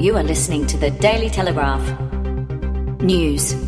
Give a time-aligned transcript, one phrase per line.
[0.00, 1.82] You are listening to the Daily Telegraph.
[3.00, 3.67] News.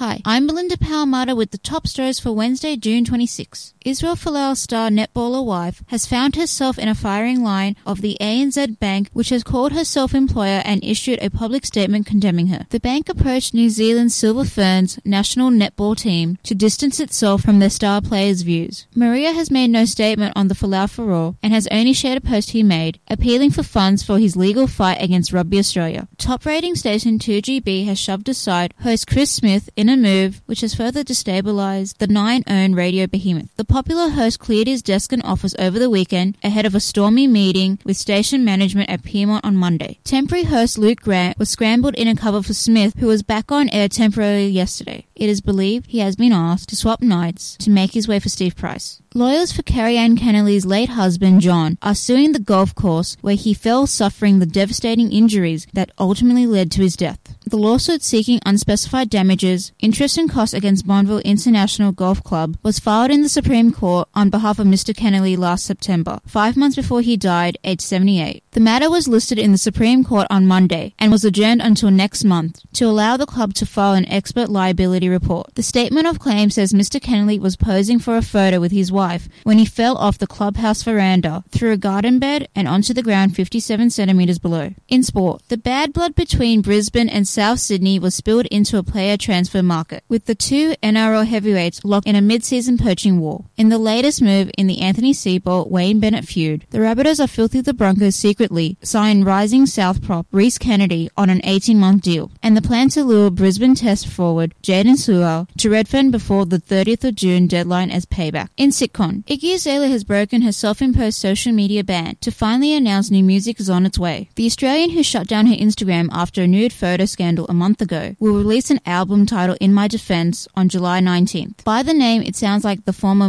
[0.00, 3.74] Hi, I'm Melinda Palmada with the top stories for Wednesday, June 26.
[3.84, 8.78] Israel Folau star netballer wife has found herself in a firing line of the ANZ
[8.78, 12.66] Bank, which has called her self-employer and issued a public statement condemning her.
[12.70, 17.68] The bank approached New Zealand's Silver Ferns national netball team to distance itself from their
[17.68, 18.86] star players' views.
[18.94, 22.52] Maria has made no statement on the Folau furore and has only shared a post
[22.52, 26.08] he made, appealing for funds for his legal fight against Rugby Australia.
[26.16, 30.74] Top rating station 2GB has shoved aside host Chris Smith in a move which has
[30.74, 33.54] further destabilized the Nine owned radio behemoth.
[33.56, 37.26] The popular host cleared his desk and office over the weekend ahead of a stormy
[37.26, 39.98] meeting with station management at Pyrmont on Monday.
[40.04, 43.68] Temporary host Luke Grant was scrambled in a cover for Smith, who was back on
[43.70, 45.06] air temporarily yesterday.
[45.14, 48.28] It is believed he has been asked to swap nights to make his way for
[48.28, 49.02] Steve Price.
[49.12, 53.86] Lawyers for Kerri-Anne Kennerley's late husband, John, are suing the golf course where he fell
[53.86, 57.29] suffering the devastating injuries that ultimately led to his death.
[57.50, 63.10] The lawsuit seeking unspecified damages, interest and costs against Bonville International Golf Club was filed
[63.10, 64.94] in the Supreme Court on behalf of Mr.
[64.94, 68.42] Kennerley last September, five months before he died, aged 78.
[68.52, 72.24] The matter was listed in the Supreme Court on Monday and was adjourned until next
[72.24, 75.54] month to allow the club to file an expert liability report.
[75.54, 77.00] The statement of claim says Mr.
[77.00, 80.82] Kennerley was posing for a photo with his wife when he fell off the clubhouse
[80.82, 84.74] veranda through a garden bed and onto the ground 57 centimeters below.
[84.88, 89.16] In sport, the bad blood between Brisbane and South Sydney was spilled into a player
[89.16, 93.44] transfer market, with the two NRL heavyweights locked in a mid-season poaching war.
[93.56, 97.60] In the latest move in the Anthony Seibold Wayne Bennett feud, the Rabbitohs are filthy
[97.60, 102.62] the Broncos secretly signed rising South prop Rhys Kennedy on an 18-month deal, and the
[102.62, 107.46] plan to lure Brisbane Test forward Jaydn Su'A to Redfern before the 30th of June
[107.46, 108.48] deadline as payback.
[108.56, 113.22] In sitcom, Iggy Azalea has broken her self-imposed social media ban to finally announce new
[113.22, 114.30] music is on its way.
[114.36, 118.16] The Australian who shut down her Instagram after a nude photo scandal a month ago,
[118.18, 121.64] will release an album titled In My Defense on July 19th.
[121.64, 123.28] By the name, it sounds like the former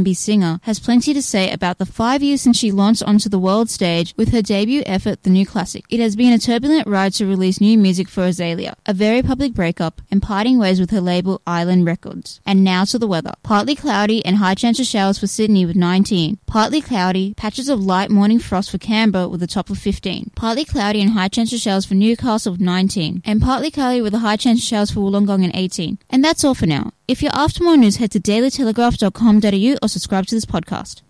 [0.00, 3.38] Mullumbimby singer has plenty to say about the five years since she launched onto the
[3.38, 5.84] world stage with her debut effort, The New Classic.
[5.90, 9.52] It has been a turbulent ride to release new music for Azalea, a very public
[9.52, 12.40] breakup, and parting ways with her label Island Records.
[12.46, 13.34] And now to the weather.
[13.42, 16.38] Partly cloudy and high chance of showers for Sydney with 19.
[16.46, 20.32] Partly cloudy, patches of light morning frost for Canberra with a top of 15.
[20.34, 24.14] Partly cloudy and high chance of showers for Newcastle with 19 and partly cloudy with
[24.14, 25.98] a high chance of showers for Wollongong and 18.
[26.08, 26.92] And that's all for now.
[27.10, 31.02] If you're after more news, head to dailytelegraph.com.au or subscribe to this podcast.